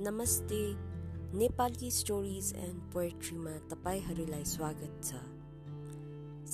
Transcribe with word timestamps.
नमस्ते। 0.00 0.74
Nepali 1.38 1.90
stories 1.90 2.52
and 2.56 2.82
पोएट्रीमा 2.92 3.50
तपाईँहरूलाई 3.50 4.44
स्वागत 4.44 5.00
छ। 5.04 5.14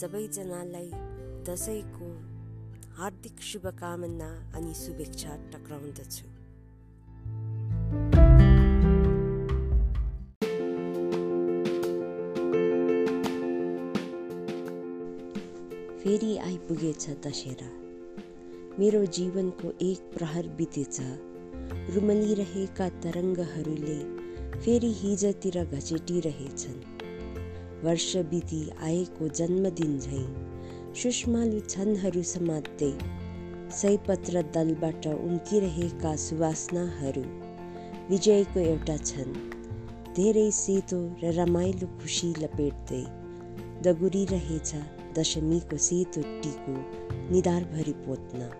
सबैजनालाई 0.00 0.88
दसैँको 1.44 2.08
हार्दिक 2.96 3.40
शुभकामना 3.40 4.28
अनि 4.54 4.74
शुभेच्छा 4.74 5.36
टक्राउँदछु। 5.36 6.24
फेरि 15.98 16.38
आइपुगेछ 16.38 17.08
दशहरा। 17.10 17.70
मेरो 18.78 19.04
जीवनको 19.04 19.72
एक 19.80 20.10
प्रहर 20.18 20.48
बितेछ। 20.48 21.00
रुमलिरहेका 21.94 22.88
तरङ्गहरूले 23.04 23.98
फेरि 24.64 24.92
हिजतिर 25.00 25.56
घचेटिरहेछन्। 25.64 26.80
वर्ष 27.84 28.10
बिति 28.30 28.62
आएको 28.82 29.28
जन्मदिन 29.38 29.98
झैँ 29.98 30.26
सुषमालु 31.00 31.60
क्षणहरू 31.60 32.22
समात्दै 32.34 32.92
सयपत्र 33.80 34.42
दलबाट 34.54 35.06
उम्किरहेका 35.06 36.14
सुवासनाहरू 36.24 37.24
विजयको 38.10 38.60
एउटा 38.60 38.96
क्षण 38.96 39.32
धेरै 40.16 40.50
सेतो 40.62 40.98
र 41.22 41.32
रमाइलो 41.38 41.86
खुसी 42.00 42.28
लपेट्दै 42.42 43.04
दगुरिरहेछ 43.84 44.70
दशमीको 45.18 45.76
सेतो 45.86 46.22
टिको 46.42 46.74
निधारभरि 47.32 47.94
पोत्न। 48.04 48.50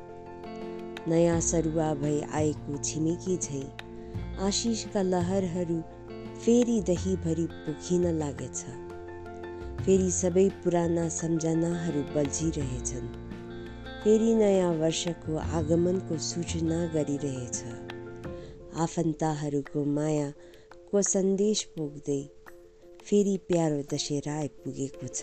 नयाँ 1.09 1.41
सरुवा 1.41 1.95
भई 1.95 2.21
आएको 2.21 2.77
छिमेकी 2.77 3.37
झैँ। 3.37 3.67
आशिषका 4.41 5.03
लहरहरू 5.03 5.81
फेरि 6.41 6.81
दहीभरि 6.81 7.47
पोखिन 7.53 8.07
लागेछ। 8.19 8.65
फेरि 9.85 10.11
सबै 10.11 10.49
पुराना 10.49 11.09
सम्झनाहरू 11.09 12.03
बल्झिरहेछन्। 12.03 13.09
फेरि 14.05 14.35
नयाँ 14.35 14.73
वर्षको 14.73 15.37
आगमनको 15.37 16.19
सूचना 16.19 16.87
गरिरहेछ। 16.87 17.63
आफन्तहरूको 18.77 19.85
मायाको 19.85 21.03
सन्देश 21.03 21.63
पोख्दै 21.65 22.23
फेरि 23.05 23.37
प्यारो 23.49 23.83
दशहरा 23.93 24.35
आइपुगेको 24.39 25.07
छ। 25.07 25.23